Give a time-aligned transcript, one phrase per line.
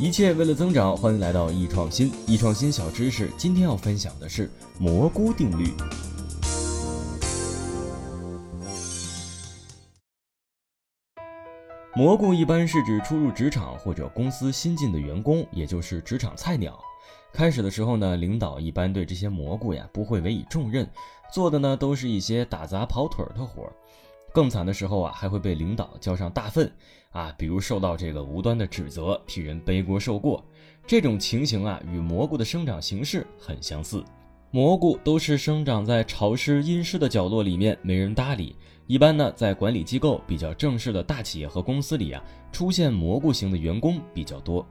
[0.00, 2.12] 一切为了增长，欢迎来到易创新。
[2.24, 4.48] 易创新小知识，今天要分享的是
[4.78, 5.72] 蘑菇定律。
[11.96, 16.78] 蘑菇一般是指初入职场或者公司新进的员工，也就是职场菜鸟。
[17.32, 20.88] 开始的时候呢，领导一般对这些蘑菇呀不会委以重任，
[21.32, 23.72] 做的呢都是一些打杂跑腿的活儿。
[24.32, 26.70] 更惨的时候啊，还会被领导交上大粪
[27.10, 30.44] 啊，比如受到这个无端的指责，替人背锅受过。
[30.86, 34.04] 这种情形啊，与蘑菇的生长形式很相似。
[34.50, 38.56] 蘑菇都是生长在潮湿阴湿的角落里面，没人搭理。
[38.86, 44.66] 一般呢，在管理机构比较正式的大企业和公司里啊，出现蘑菇型的员工比较多。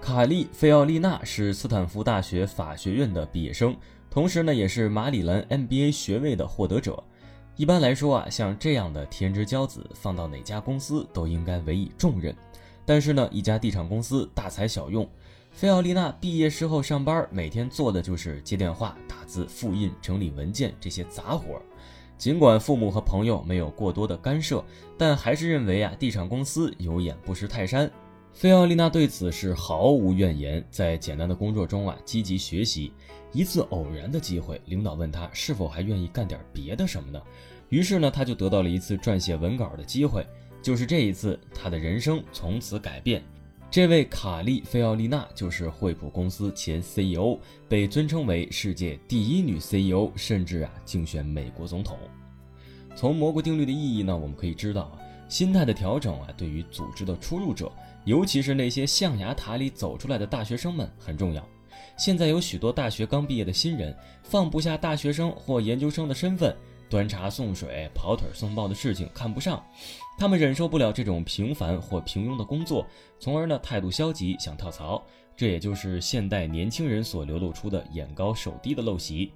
[0.00, 3.76] 卡利·费奥利娜是斯坦福大学法学院的毕业生，
[4.08, 7.02] 同时呢，也是马里兰 MBA 学位的获得者。
[7.58, 12.32] 一般来说啊，像这样的天之骄子，放到哪家公司都应该委以重任。
[12.86, 15.06] 但是呢，一家地产公司大材小用。
[15.50, 21.60] 菲奥丽娜毕业之后上班，每天做的就是接电话、打字、复印、整理文件这些杂活。
[22.16, 24.64] 尽管父母和朋友没有过多的干涉，
[24.96, 27.90] 但还是认为啊，地产公司有眼不识泰山。
[28.38, 32.92] 菲奥丽娜对此是毫无怨言，在简单的工作中啊，积极学习。
[33.32, 37.20] 一次偶然的机会，领导问他是否还愿意干点别的什么呢？
[37.68, 40.24] 于是呢，他就得到了一次撰写文稿的机会。
[40.62, 43.24] 就是这一次，他的人生从此改变。
[43.72, 51.98] 这位卡利·菲奥丽娜就是惠普公司前 CEO，被尊称为世界第一女 CEO，甚至啊竞选美国总统。
[52.94, 54.98] 从蘑菇定律的意义呢，我们可以知道啊，
[55.28, 57.70] 心态的调整啊，对于组织的出入者。
[58.04, 61.46] 尤其是那些象牙塔里走出来的大学生们很重要。
[61.98, 66.56] 现在有许多大学刚毕业的新人放不下大学生或研究生的身份，
[66.88, 69.62] 端茶送水、跑腿送报的事情看不上，
[70.16, 72.86] 他们忍受不了这种平凡或平庸的工作，
[73.18, 75.04] 从而呢态度消极，想跳槽。
[75.36, 79.32] 这也就是现代年轻人所流露出的眼高手低的陋习。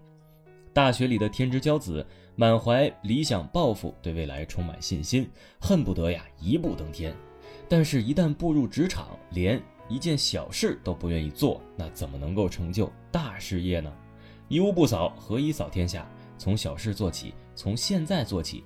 [0.72, 5.28] 大学里的天之骄子满怀理想抱负，对未来充满信心，
[5.60, 7.14] 恨不得呀一步登天。
[7.68, 13.92] 但是，一旦步入职场，连一件小事都不愿意做，那怎么能够成就大事业呢？
[14.48, 16.08] 一屋不扫，何以扫天下？
[16.38, 18.64] 从小事做起，从现在做起。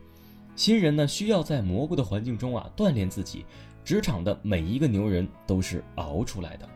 [0.54, 3.44] 新人呢，需要在蘑菇的环境中啊锻炼自己。
[3.84, 6.68] 职场的每一个牛人都是熬出来的。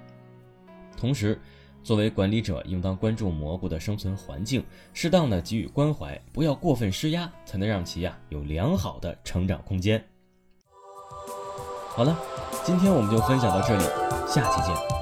[0.96, 1.40] 同时，
[1.82, 10.02] 作为管理者，应当关注蘑菇的生存环境，适当的给予关怀，不要过分施压，才能让其呀有良好的成长空间。
[11.88, 12.16] 好了，
[12.64, 13.84] 今天我们就分享到这里，
[14.28, 14.99] 下期见。